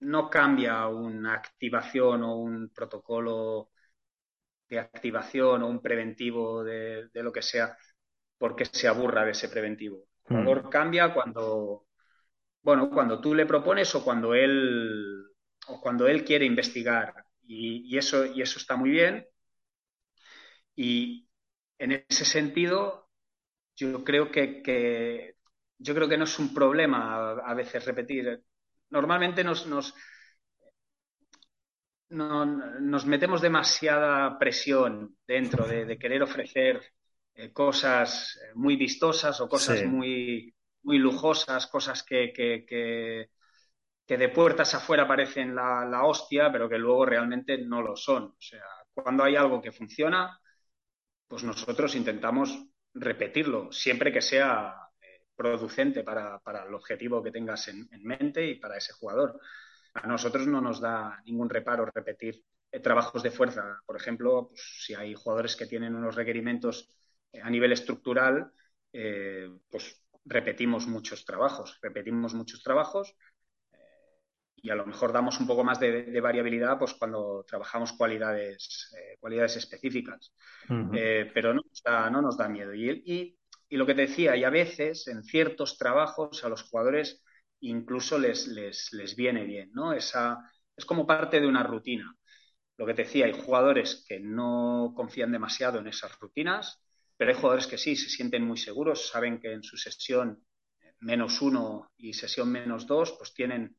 [0.00, 3.70] no cambia una activación o un protocolo
[4.68, 7.76] de activación o un preventivo de, lo que sea
[8.36, 10.04] porque se aburra de ese preventivo.
[10.28, 11.86] El jugador cambia cuando,
[12.62, 15.27] bueno, cuando tú le propones o cuando él,
[15.68, 17.14] o cuando él quiere investigar.
[17.46, 19.26] Y, eso, y eso está muy bien.
[20.76, 21.28] Y
[21.78, 23.08] en ese sentido,
[23.76, 25.34] yo creo que,
[25.78, 28.42] yo creo que no es un problema a veces repetir
[28.90, 29.94] normalmente nos, nos,
[32.10, 36.82] nos metemos demasiada presión dentro de, querer ofrecer
[37.34, 43.30] eh, cosas muy vistosas o cosas muy, muy lujosas, cosas que, que,
[44.16, 48.24] de puertas afuera parecen la, hostia, pero que luego realmente no lo son.
[48.24, 50.40] O sea, cuando hay algo que funciona,
[51.26, 54.74] pues nosotros intentamos repetirlo, siempre que sea
[55.36, 59.38] producente para, el objetivo que tengas en, mente y para ese jugador.
[59.94, 62.42] A nosotros no nos da ningún reparo repetir
[62.72, 63.78] eh, trabajos de fuerza.
[63.84, 66.88] Por ejemplo, pues, si hay jugadores que tienen unos requerimientos
[67.32, 68.50] eh, a nivel estructural,
[68.92, 73.14] eh, pues repetimos muchos trabajos, repetimos muchos trabajos
[74.60, 79.56] y a lo mejor damos un poco más de, variabilidad pues cuando trabajamos cualidades, cualidades
[79.56, 80.32] específicas.
[80.66, 82.74] pero no nos, da, no nos da miedo.
[82.74, 86.62] Y, y y lo que te decía, y a veces en ciertos trabajos a los
[86.62, 87.22] jugadores
[87.60, 89.92] incluso les, les, viene bien, ¿no?
[89.92, 90.38] Esa,
[90.76, 92.14] es como parte de una rutina.
[92.76, 96.80] Lo que te decía, hay jugadores que no confían demasiado en esas rutinas,
[97.16, 100.44] pero hay jugadores que sí, se sienten muy seguros, saben que en su sesión
[101.00, 103.76] menos uno y sesión menos dos, pues tienen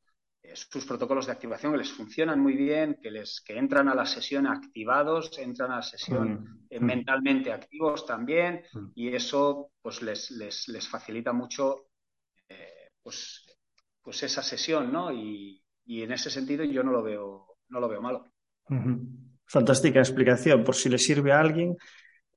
[0.54, 4.06] sus protocolos de activación que les funcionan muy bien, que, les, que entran a la
[4.06, 6.60] sesión activados, entran a la sesión mm.
[6.71, 8.91] Eh, mentalmente activos también, mm.
[8.95, 11.88] y eso pues les, les, facilita mucho
[12.47, 13.45] eh, pues,
[14.02, 15.12] pues esa sesión, ¿no?
[15.12, 18.32] Y, en ese sentido yo no lo veo, no lo veo malo.
[19.47, 20.63] Fantástica explicación.
[20.63, 21.75] Por si le sirve a alguien,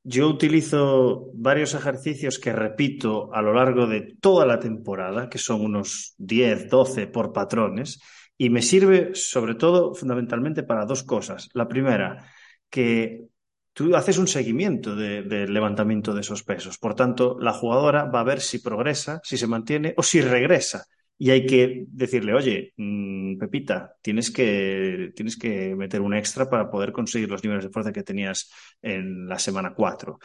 [0.05, 5.61] yo utilizo varios ejercicios que repito a lo largo de toda la temporada, que son
[5.61, 8.01] unos 10, 12 por patrones,
[8.37, 11.49] y me sirve sobre todo fundamentalmente para dos cosas.
[11.55, 12.27] La primera,
[12.69, 13.27] que
[13.73, 16.79] tú haces un seguimiento del levantamiento de esos pesos.
[16.79, 20.87] Por tanto, la jugadora va a ver si progresa, si se mantiene o si regresa
[21.23, 26.69] y hay que decirle, oye, mm, Pepita, tienes que, tienes que meter un extra para
[26.69, 28.51] poder conseguir los niveles de fuerza que tenías
[28.83, 30.19] en la semana 4.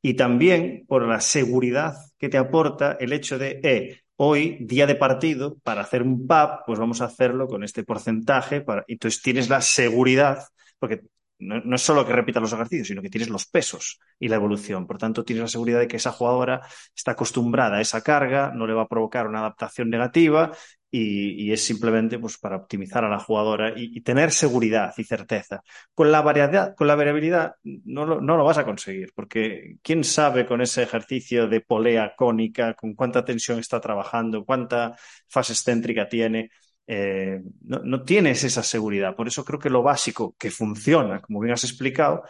[0.00, 4.94] Y también por la seguridad que te aporta el hecho de, eh, hoy, día de
[4.94, 8.60] partido, para hacer un PAP, pues vamos a hacerlo con este porcentaje.
[8.60, 8.84] Para...
[8.86, 10.38] Entonces tienes la seguridad,
[10.78, 11.00] porque
[11.38, 14.86] no, es solo que repitas los ejercicios, sino que tienes los pesos y la evolución.
[14.86, 16.60] Por tanto, tienes la seguridad de que esa jugadora
[16.94, 20.52] está acostumbrada a esa carga, no le va a provocar una adaptación negativa
[20.96, 25.62] y, es simplemente pues, para optimizar a la jugadora y, tener seguridad y certeza.
[25.92, 30.04] Con la, variedad, con la variabilidad no lo, no lo vas a conseguir, porque quién
[30.04, 34.96] sabe con ese ejercicio de polea cónica, con cuánta tensión está trabajando, cuánta
[35.28, 36.50] fase excéntrica tiene.
[36.86, 39.16] Eh, no, tienes esa seguridad.
[39.16, 42.22] Por eso creo que lo básico que funciona, como bien has explicado,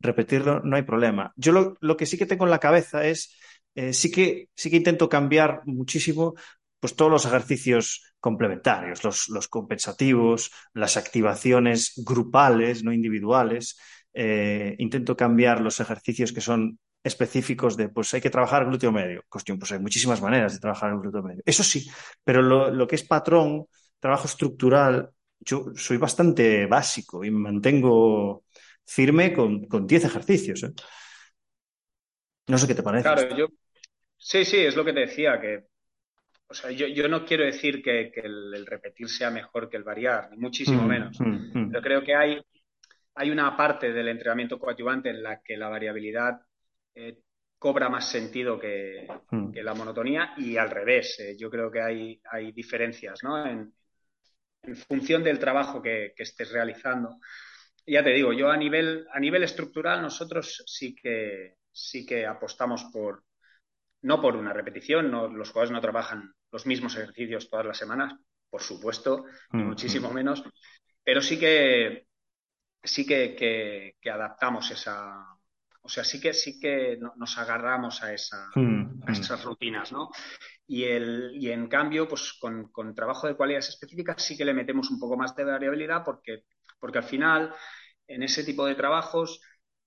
[0.00, 1.32] repetirlo no hay problema.
[1.36, 3.36] Yo lo, que sí que tengo en la cabeza es,
[3.74, 6.34] eh, sí, que, sí que intento cambiar muchísimo
[6.80, 13.78] pues todos los ejercicios complementarios, los, compensativos, las activaciones grupales, no individuales.
[14.14, 19.24] Eh, intento cambiar los ejercicios que son específicos de, pues hay que trabajar glúteo medio.
[19.28, 21.42] Cuestión, pues hay muchísimas maneras de trabajar el glúteo medio.
[21.44, 21.88] Eso sí,
[22.24, 23.66] pero lo, lo que es patrón,
[24.00, 28.44] trabajo estructural, yo soy bastante básico y me mantengo
[28.84, 30.62] firme con, con 10 ejercicios.
[30.64, 30.72] ¿eh?
[32.48, 33.02] No sé qué te parece.
[33.04, 33.46] Claro, yo.
[34.16, 35.66] Sí, sí, es lo que te decía, que.
[36.50, 39.76] O sea, yo, yo no quiero decir que, que el, el, repetir sea mejor que
[39.76, 41.20] el variar, ni muchísimo Mm, menos.
[41.20, 42.40] mm, mm, Pero creo que hay,
[43.16, 46.40] hay una parte del entrenamiento coadyuvante en la que la variabilidad
[46.94, 47.18] eh,
[47.58, 49.52] cobra más sentido que, mm.
[49.52, 51.20] que, la monotonía y al revés.
[51.20, 53.44] Eh, yo creo que hay, hay diferencias ¿no?
[53.44, 53.74] en,
[54.62, 57.16] en, función del trabajo que, que, estés realizando.
[57.86, 62.84] Ya te digo, yo a nivel, a nivel estructural nosotros sí que, sí que apostamos
[62.92, 63.24] por,
[64.02, 68.14] no por una repetición, no, los jugadores no trabajan los mismos ejercicios todas las semanas,
[68.50, 70.42] por supuesto, Mm, muchísimo menos,
[71.02, 72.06] pero sí que
[72.82, 75.24] sí que, que, que adaptamos esa,
[75.82, 79.92] o sea, sí que sí que no- nos agarramos a esa, Mm, a esas rutinas,
[79.92, 80.10] ¿no?
[80.68, 84.54] Y, el, y en cambio, pues con, con trabajo de cualidades específicas sí que le
[84.54, 86.44] metemos un poco más de variabilidad porque,
[86.80, 87.54] porque al final,
[88.06, 89.40] en ese tipo de trabajos,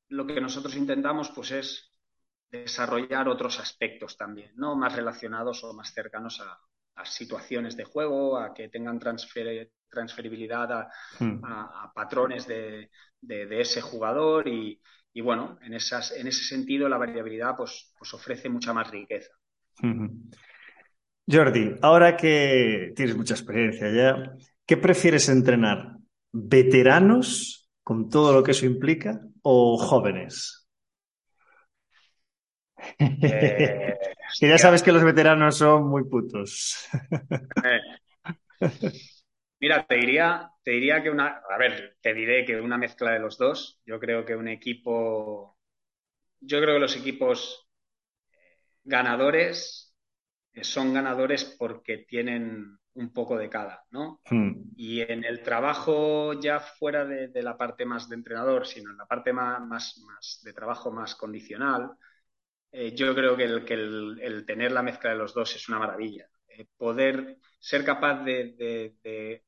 [0.10, 1.92] lo que nosotros intentamos pues es
[2.52, 4.76] desarrollar otros aspectos también, ¿no?
[4.76, 6.60] Más relacionados o más cercanos a,
[6.96, 11.42] a situaciones de juego, a que tengan transfer, transferibilidad a, Mm.
[11.44, 12.90] a, a patrones de,
[13.22, 14.82] de, de, ese jugador y,
[15.14, 19.32] y bueno, en, esas, en, ese sentido la variabilidad pues, pues ofrece mucha más riqueza.
[19.84, 20.06] Ujú.
[21.32, 24.34] Jordi, ahora que tienes mucha experiencia ya,
[24.66, 25.98] ¿qué prefieres entrenar?
[26.32, 30.68] ¿Veteranos con todo lo que eso implica o jóvenes?
[33.30, 33.98] Eh,
[34.40, 36.88] Que ya sabes que los veteranos son muy putos.
[37.64, 38.02] eh.
[39.62, 43.20] Mira, te diría, te diría que una, a ver, te diré que una mezcla de
[43.20, 43.80] los dos.
[43.86, 45.58] Yo creo que un equipo,
[46.42, 47.68] yo creo que los equipos
[48.84, 49.91] ganadores
[50.62, 54.22] son ganadores porque tienen un poco de cada, ¿no?
[54.30, 54.52] Hmm.
[54.76, 58.98] Y en el trabajo ya fuera de, de, la parte más de entrenador, sino en
[58.98, 61.92] la parte más, más, más de trabajo más condicional,
[62.72, 65.68] eh, yo creo que, el, que el, el, tener la mezcla de los dos es
[65.70, 66.28] una maravilla.
[66.48, 69.46] Eh, poder ser capaz de, de, de,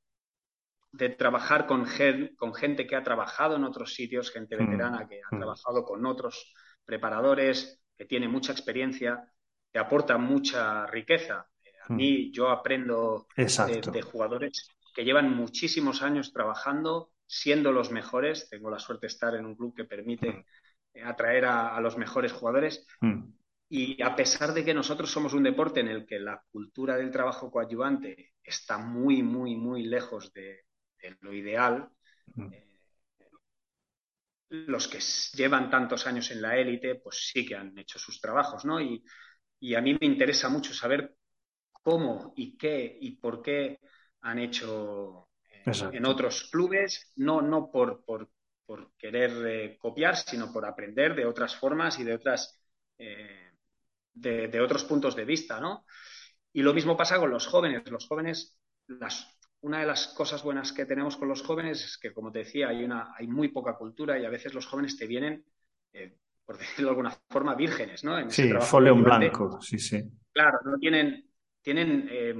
[0.92, 5.22] de trabajar con, gen, con, gente que ha trabajado en otros sitios, gente veterana que
[5.22, 5.40] ha mm.
[5.40, 6.54] trabajado con otros
[6.86, 9.33] preparadores, que tiene mucha experiencia,
[9.74, 11.48] te aporta mucha riqueza.
[11.90, 18.48] A mí yo aprendo de, de, jugadores que llevan muchísimos años trabajando, siendo los mejores.
[18.50, 20.46] Tengo la suerte de estar en un club que permite
[21.04, 22.86] atraer a, a los mejores jugadores.
[23.02, 23.24] Mm.
[23.68, 27.10] Y a pesar de que nosotros somos un deporte en el que la cultura del
[27.10, 30.66] trabajo coadyuvante está muy, muy, muy lejos de,
[31.02, 31.90] de lo ideal,
[32.36, 32.54] mm.
[32.54, 32.68] eh,
[34.50, 35.00] los que
[35.36, 38.80] llevan tantos años en la élite, pues sí que han hecho sus trabajos, ¿no?
[38.80, 39.04] Y,
[39.64, 41.16] y a mí me interesa mucho saber
[41.72, 43.80] cómo y qué y por qué
[44.20, 48.30] han hecho eh, en otros clubes, no, no por, por,
[48.66, 52.62] por querer eh, copiar, sino por aprender de otras formas y de, otras,
[52.98, 53.52] eh,
[54.14, 55.86] de, de, otros puntos de vista, ¿no?
[56.52, 57.90] Y lo mismo pasa con los jóvenes.
[57.90, 62.14] Los jóvenes, las, una de las cosas buenas que tenemos con los jóvenes es que,
[62.14, 65.08] como te decía, hay, una, hay muy poca cultura y a veces los jóvenes te
[65.08, 65.46] vienen,
[65.94, 68.18] eh, por decirlo de alguna forma, vírgenes, ¿no?
[68.20, 70.04] En sí, folio en blanco, sí, sí.
[70.32, 71.30] Claro, no tienen,
[71.62, 72.36] tienen, eh,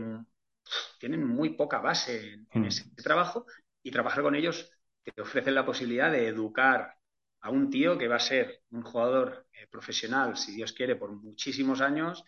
[1.00, 2.66] tienen muy poca base en, Mm.
[2.66, 3.46] ese trabajo
[3.82, 4.72] y trabajar con ellos
[5.04, 6.96] te ofrece la posibilidad de educar
[7.42, 11.12] a un tío que va a ser un jugador eh, profesional, si Dios quiere, por
[11.12, 12.24] muchísimos años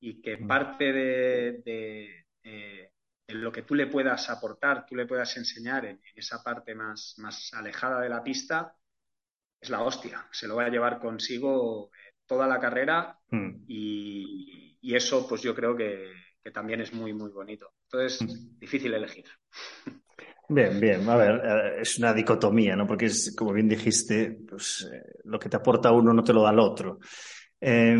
[0.00, 0.46] y que Mm.
[0.46, 2.90] parte de, de, eh,
[3.26, 6.74] de, lo que tú le puedas aportar, tú le puedas enseñar en, en esa parte
[6.74, 8.74] más, más, alejada de la pista,
[9.64, 10.24] es la hostia.
[10.30, 13.64] Se lo va a llevar consigo eh, toda la carrera mm.
[13.66, 17.72] y, y, eso pues yo creo que, que, también es muy, muy bonito.
[17.84, 18.58] Entonces, Mm.
[18.58, 19.24] difícil elegir.
[20.48, 21.08] Bien, bien.
[21.08, 22.86] A ver, eh, es una dicotomía, ¿no?
[22.86, 26.42] Porque es, como bien dijiste, pues eh, lo que te aporta uno no te lo
[26.42, 26.98] da el otro.
[27.60, 27.96] Eh,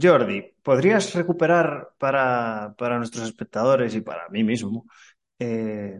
[0.00, 4.86] Jordi, ¿podrías recuperar para, para, nuestros espectadores y para mí mismo,
[5.38, 5.98] eh,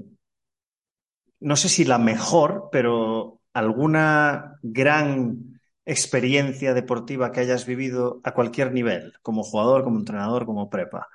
[1.40, 8.73] no sé si la mejor, pero alguna gran experiencia deportiva que hayas vivido a cualquier
[8.73, 11.09] nivel, como jugador, como entrenador, como prepa?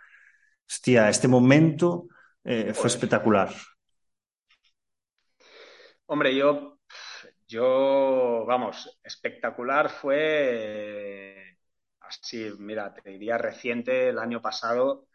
[0.68, 2.08] Hostia, este momento
[2.44, 3.54] eh, fue espectacular.
[6.08, 6.80] Hombre, yo,
[7.48, 11.58] yo, vamos, espectacular fue
[12.02, 15.08] así, mira, te diría reciente, el año pasado,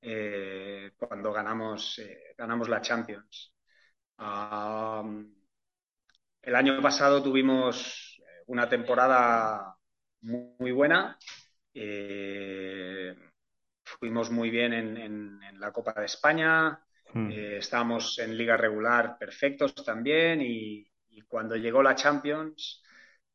[0.00, 3.52] eh, cuando ganamos, eh, ganamos la Champions.
[4.18, 5.34] Um,
[6.44, 9.74] el año pasado tuvimos una temporada
[10.22, 11.18] muy, buena.
[11.72, 13.14] Eh,
[13.82, 16.78] fuimos muy bien en, la Copa de España,
[17.12, 17.30] hmm.
[17.30, 20.86] eh, estábamos en liga regular perfectos también y,
[21.28, 22.82] cuando llegó la Champions,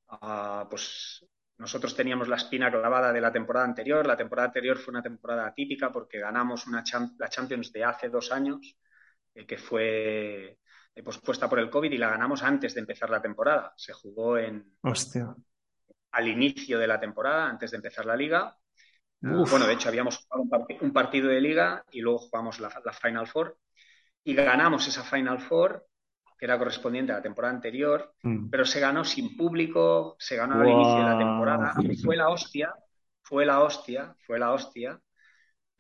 [0.10, 1.26] ah, pues
[1.58, 4.06] nosotros teníamos la espina clavada de la temporada anterior.
[4.06, 6.84] La temporada anterior fue una temporada atípica porque ganamos una
[7.18, 8.78] la Champions de hace dos años,
[9.34, 10.60] eh, que fue
[11.04, 13.74] pospuesta por el COVID y la ganamos antes de empezar la temporada.
[13.76, 14.74] Se jugó en
[16.12, 18.56] al inicio de la temporada, antes de empezar la liga.
[19.22, 23.58] Bueno, de hecho, habíamos jugado un, partido de liga y luego jugamos la, Final Four
[24.24, 25.86] y ganamos esa Final Four,
[26.38, 28.50] que era correspondiente a la temporada anterior, mm.
[28.50, 31.76] pero se ganó sin público, se ganó al inicio de la temporada.
[32.02, 32.74] Fue la hostia,
[33.22, 35.00] fue la hostia, fue la hostia,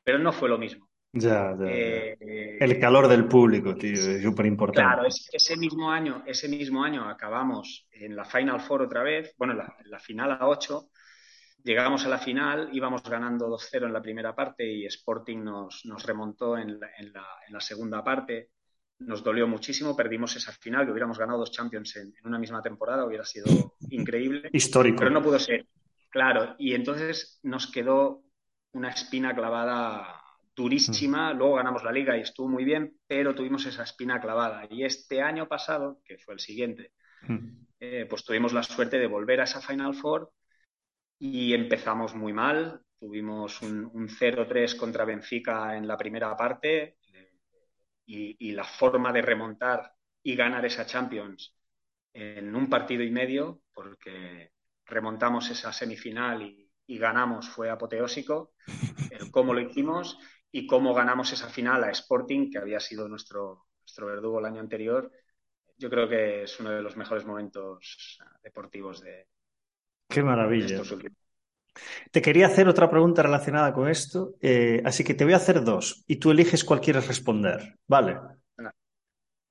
[0.03, 0.88] pero no fue lo mismo.
[1.11, 4.93] Ya, eh, el calor del público, tío, es súper importante.
[4.93, 9.55] Claro, ese mismo año, ese mismo año acabamos en la Final Four otra vez, bueno,
[9.55, 10.89] la, la final a 8,
[11.63, 16.03] llegamos a la final, íbamos ganando 2-0 en la primera parte y Sporting nos, nos
[16.05, 18.49] remontó en la, en, la, segunda parte.
[18.99, 22.61] Nos dolió muchísimo, perdimos esa final, que hubiéramos ganado dos Champions en, en una misma
[22.61, 23.45] temporada, hubiera sido
[23.89, 24.49] increíble.
[24.51, 24.99] Histórico.
[24.99, 25.65] Pero no pudo ser.
[26.09, 28.23] Claro, y entonces nos quedó
[28.73, 30.18] una espina clavada
[30.59, 31.37] durísima, mm.
[31.37, 34.67] luego ganamos la liga y estuvo muy bien, pero tuvimos esa espina clavada.
[34.69, 36.91] Y este año pasado, que fue el siguiente,
[37.21, 37.47] mm.
[37.79, 40.31] eh, pues tuvimos la suerte de volver a esa Final Four
[41.17, 42.81] y empezamos muy mal.
[42.99, 47.31] Tuvimos un, 0-3 contra Benfica en la primera parte eh,
[48.05, 51.55] y, la forma de remontar y ganar esa Champions
[52.11, 54.51] en un partido y medio, porque
[54.85, 58.53] remontamos esa semifinal y, y ganamos, fue apoteósico.
[59.11, 60.17] El cómo lo hicimos
[60.51, 64.59] y cómo ganamos esa final a Sporting, que había sido nuestro, nuestro verdugo el año
[64.59, 65.11] anterior,
[65.77, 69.27] yo creo que es uno de los mejores momentos deportivos de.
[70.09, 70.81] Qué maravilla.
[72.11, 75.63] te quería hacer otra pregunta relacionada con esto, eh, así que te voy a hacer
[75.63, 77.77] dos y tú eliges cuál quieres responder.
[77.87, 78.19] Vale.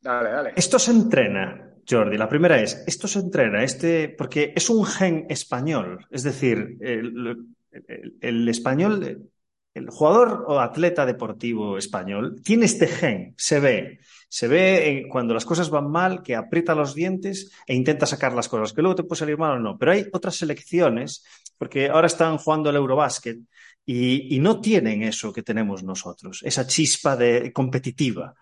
[0.00, 0.52] Dale, dale.
[0.56, 2.16] Esto se entrena, Jordi.
[2.16, 6.06] La primera es, esto se entrena, este, porque es un gen español.
[6.10, 9.30] Es decir, el español
[9.78, 14.00] el jugador o atleta deportivo español tiene este gen, se ve.
[14.28, 18.48] Se ve cuando las cosas van mal, que aprieta los dientes e intenta sacar las
[18.48, 19.78] cosas, que luego te puede salir mal o no.
[19.78, 21.24] Pero hay otras selecciones,
[21.56, 23.38] porque ahora están jugando el Eurobásquet
[23.86, 28.34] y, no tienen eso que tenemos nosotros, esa chispa de, competitiva.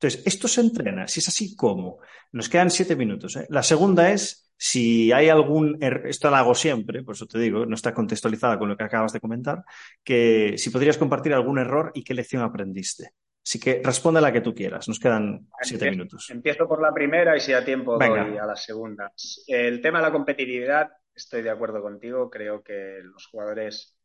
[0.00, 1.08] Entonces, esto se entrena.
[1.08, 1.98] Si es así, ¿cómo?
[2.30, 3.36] Nos quedan siete minutos.
[3.36, 3.46] ¿eh?
[3.50, 7.66] La segunda es si hay algún, er-, esto lo hago siempre, por eso te digo,
[7.66, 9.64] no está contextualizada con lo que acabas de comentar,
[10.04, 13.10] que si podrías compartir algún error y qué lección aprendiste.
[13.44, 16.28] Así que responde la que tú quieras, nos quedan siete minutos.
[16.30, 19.10] Empiezo por la primera y si a tiempo doy a la segunda.
[19.46, 23.96] El tema de la competitividad, estoy de acuerdo contigo, creo que los jugadores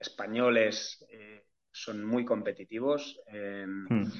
[0.00, 3.20] españoles eh, son muy competitivos.
[3.26, 4.12] Em, hmm.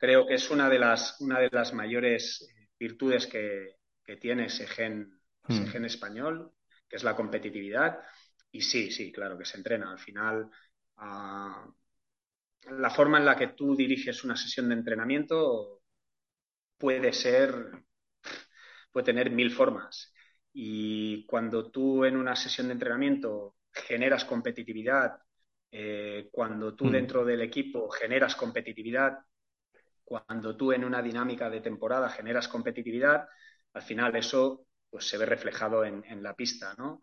[0.00, 4.66] Creo que es una de las, una de las mayores virtudes que, que tiene ese
[4.66, 5.66] gen ese hmm.
[5.66, 6.52] gen español,
[6.88, 7.98] que es la competitividad.
[8.50, 9.90] Y sí, sí, claro que se entrena.
[9.90, 10.50] Al final,
[10.96, 11.66] ah,
[12.70, 15.82] la forma en la que tú diriges una sesión de entrenamiento
[16.78, 17.52] puede ser,
[18.90, 20.12] puede tener mil formas.
[20.52, 25.20] Y cuando tú en una sesión de entrenamiento generas competitividad,
[25.70, 26.92] eh, cuando tú hmm.
[26.92, 29.18] dentro del equipo generas competitividad,
[30.10, 33.28] cuando tú en una dinámica de temporada generas competitividad,
[33.72, 37.00] al final eso pues se ve reflejado en, la pista, ¿no?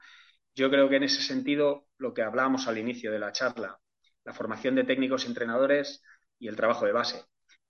[0.53, 3.79] Yo creo que en ese sentido, lo que hablábamos al inicio de la charla,
[4.25, 6.03] la formación de técnicos y entrenadores
[6.37, 7.23] y el trabajo de base.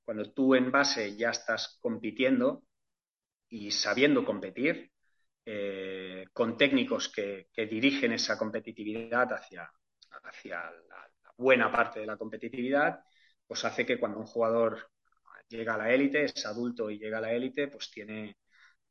[0.04, 2.64] Cuando tú en base ya estás compitiendo
[3.48, 4.92] y sabiendo competir,
[5.46, 9.72] eh, con técnicos que, dirigen esa competitividad hacia,
[10.24, 13.02] hacia la, buena parte de la competitividad,
[13.46, 14.90] pues hace que cuando un jugador
[15.48, 18.38] llega a la élite, es adulto y llega a la élite, pues tiene,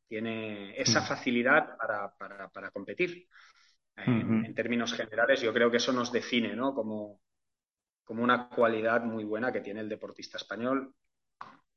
[0.06, 1.04] tiene esa mm.
[1.04, 3.26] facilidad para, competir.
[3.96, 6.74] En, términos generales, yo creo que eso nos define ¿no?
[6.74, 7.20] como,
[8.04, 10.94] como una cualidad muy buena que tiene el deportista español,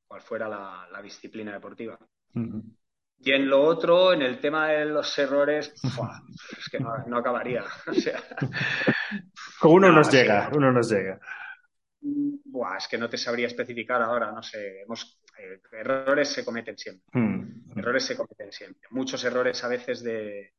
[0.06, 1.98] cual fuera la, disciplina deportiva.
[3.22, 5.74] Y en lo otro, en el tema de los errores,
[6.58, 7.64] es que no, acabaría.
[9.62, 11.20] O uno nos llega, uno nos llega.
[12.50, 14.82] Buah, es que no te sabría especificar ahora, no sé.
[14.82, 17.04] Hemos, eh, errores se cometen siempre.
[17.12, 17.78] Hmm.
[17.78, 18.88] Errores se cometen siempre.
[18.90, 20.54] Muchos errores a veces de,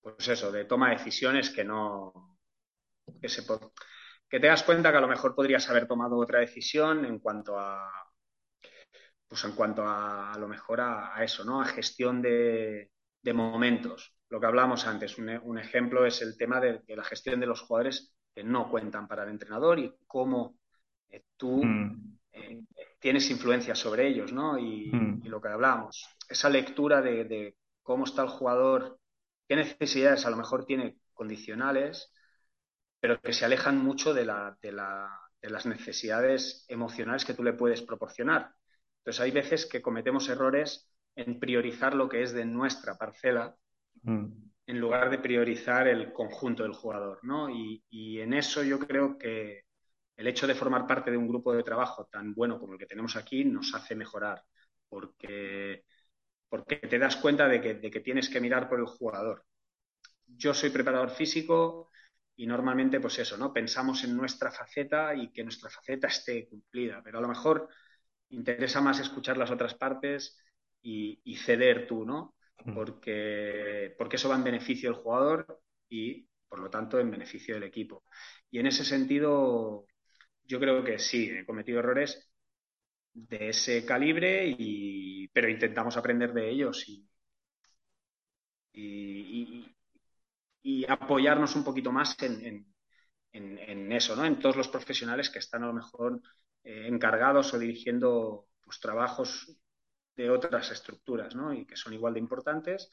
[0.00, 2.38] pues eso, de toma de decisiones que no.
[3.20, 3.44] Que, se,
[4.28, 7.58] que te das cuenta que a lo mejor podrías haber tomado otra decisión en cuanto
[7.58, 7.90] a.
[9.28, 11.62] Pues en cuanto a, a lo mejor a, eso, ¿no?
[11.62, 12.90] A gestión de,
[13.22, 14.14] de momentos.
[14.30, 18.14] Lo que hablábamos antes, un, ejemplo es el tema de, la gestión de los jugadores
[18.32, 20.59] que no cuentan para el entrenador y cómo
[21.10, 22.18] eh, tú mm.
[22.32, 22.62] eh,
[22.98, 24.54] tienes influencia sobre ellos, ¿no?
[24.54, 25.22] Mm.
[25.24, 28.98] Y, lo que hablábamos, esa lectura de, cómo está el jugador,
[29.48, 32.12] qué necesidades a lo mejor tiene condicionales,
[32.98, 34.72] pero que se alejan mucho de, de
[35.50, 38.54] las necesidades emocionales que tú le puedes proporcionar.
[39.00, 43.56] Entonces hay veces que cometemos errores en priorizar lo que es de nuestra parcela
[44.02, 44.26] mm.
[44.66, 47.48] en lugar de priorizar el conjunto del jugador, ¿no?
[47.50, 47.82] Y,
[48.20, 49.64] en eso yo creo que
[50.20, 52.84] el hecho de formar parte de un grupo de trabajo tan bueno como el que
[52.84, 54.44] tenemos aquí nos hace mejorar,
[54.86, 55.84] porque,
[56.46, 59.46] porque te das cuenta de que, de que tienes que mirar por el jugador.
[60.26, 61.90] Yo soy preparador físico
[62.36, 63.50] y normalmente, pues eso, ¿no?
[63.50, 67.70] Pensamos en nuestra faceta y que nuestra faceta esté cumplida, pero a lo mejor
[68.28, 70.38] interesa más escuchar las otras partes
[70.82, 72.34] y, ceder tú, ¿no?
[72.74, 77.64] Porque, porque eso va en beneficio del jugador y, por lo tanto, en beneficio del
[77.64, 78.04] equipo.
[78.50, 79.86] Y en ese sentido,
[80.50, 82.28] yo creo que sí, he cometido errores
[83.14, 87.08] de ese calibre, y, pero intentamos aprender de ellos y,
[90.62, 92.66] y, apoyarnos un poquito más en,
[93.32, 94.24] en, eso, ¿no?
[94.24, 96.20] En todos los profesionales que están a lo mejor
[96.64, 99.56] eh, encargados o dirigiendo pues, trabajos
[100.16, 101.52] de otras estructuras ¿no?
[101.52, 102.90] y que son igual de importantes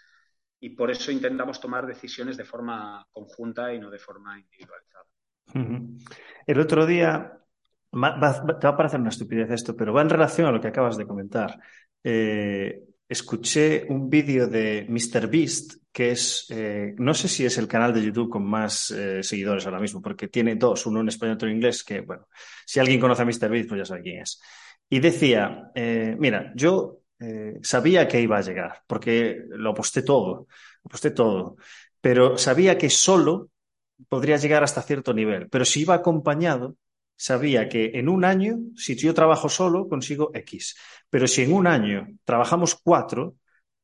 [0.60, 5.06] y por eso intentamos tomar decisiones de forma conjunta y no de forma individualizada.
[6.46, 7.47] El otro día,
[7.98, 10.98] te va a parecer una estupidez esto, pero va en relación a lo que acabas
[10.98, 11.60] de comentar.
[12.04, 15.28] Eh, escuché un vídeo de Mr.
[15.28, 19.24] Beast, que es, eh, no sé si es el canal de YouTube con más eh,
[19.24, 22.28] seguidores ahora mismo, porque tiene dos, uno en español y otro en inglés, que bueno,
[22.66, 23.50] si alguien conoce a Mr.
[23.50, 24.42] Beast, pues ya sabe quién es.
[24.90, 25.70] Y decía,
[26.18, 27.02] mira, yo
[27.62, 30.48] sabía que iba a llegar, porque lo aposté todo,
[30.86, 31.58] aposté todo,
[32.00, 33.50] pero sabía que solo
[34.08, 36.78] podría llegar hasta cierto nivel, pero si iba acompañado,
[37.18, 40.78] sabía que en un año, si yo trabajo solo, consigo X,
[41.10, 43.36] pero si en un año trabajamos cuatro,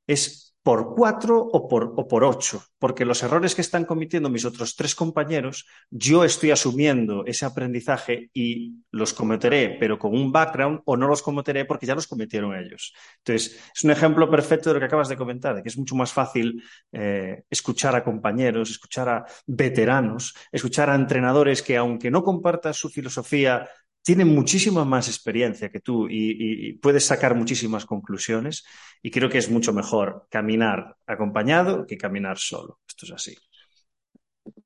[0.08, 4.46] es por cuatro o por, o por ocho, porque los errores que están cometiendo mis
[4.46, 10.80] otros tres compañeros, yo estoy asumiendo ese aprendizaje y los cometeré, pero con un background,
[10.86, 12.94] o no los cometeré porque ya los cometieron ellos.
[13.18, 15.96] Entonces, es un ejemplo perfecto de lo que acabas de comentar, de que es mucho
[15.96, 22.24] más fácil eh, escuchar a compañeros, escuchar a veteranos, escuchar a entrenadores que, aunque no
[22.24, 23.68] compartas su filosofía,
[24.04, 28.66] tiene muchísima más experiencia que tú y, puedes sacar muchísimas conclusiones
[29.06, 32.80] y creo que es mucho mejor caminar acompañado que caminar solo.
[32.88, 33.38] Esto es así.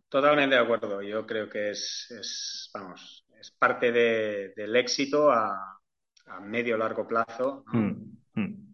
[0.07, 1.01] Totalmente de acuerdo.
[1.01, 5.79] Yo creo que es, vamos, es parte del éxito a,
[6.27, 7.65] a medio largo plazo.
[7.73, 8.73] Mm, mm.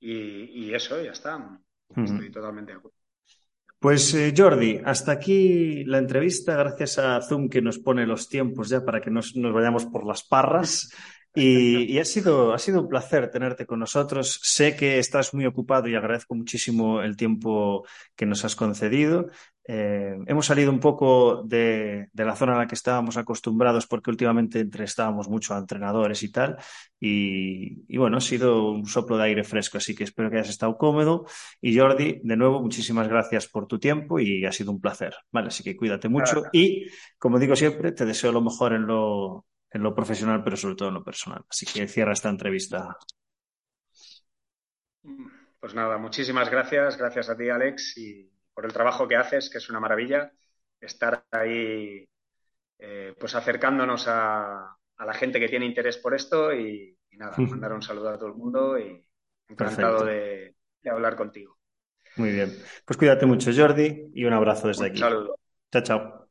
[0.00, 1.38] Y, eso, ya está.
[1.38, 2.04] Mm.
[2.04, 2.98] Estoy totalmente de acuerdo.
[3.78, 8.68] Pues eh, Jordi, hasta aquí la entrevista, gracias a Zoom que nos pone los tiempos
[8.68, 10.90] ya para que nos, nos vayamos por las parras.
[11.34, 14.38] Y, ha, sido, ha sido un placer tenerte con nosotros.
[14.42, 19.28] Sé que estás muy ocupado y agradezco muchísimo el tiempo que nos has concedido.
[19.64, 24.58] Eh, hemos salido un poco de, la zona en la que estábamos acostumbrados porque últimamente
[24.60, 26.58] entrevistábamos mucho a entrenadores y tal.
[27.00, 30.76] Y, bueno, ha sido un soplo de aire fresco, así que espero que hayas estado
[30.76, 31.24] cómodo.
[31.62, 35.14] Y Jordi, de nuevo, muchísimas gracias por tu tiempo y ha sido un placer.
[35.30, 36.86] Vale, así que cuídate mucho y,
[37.18, 40.88] como digo siempre, te deseo lo mejor en lo, en lo profesional, pero sobre todo
[40.88, 41.44] en lo personal.
[41.48, 42.96] Así que cierra esta entrevista.
[45.60, 46.96] Pues nada, muchísimas gracias.
[46.96, 50.32] Gracias a ti, Alex, y por el trabajo que haces, que es una maravilla.
[50.80, 52.08] Estar ahí,
[52.78, 57.82] eh, pues acercándonos a, la gente que tiene interés por esto y, nada, mandar un
[57.82, 59.04] saludo a todo el mundo y
[59.48, 61.58] encantado de, de, hablar contigo.
[62.16, 62.56] Muy bien.
[62.84, 65.02] Pues cuídate mucho, Jordi, y un abrazo desde aquí.
[65.02, 65.38] Un saludo.
[65.72, 66.21] Chao, chao.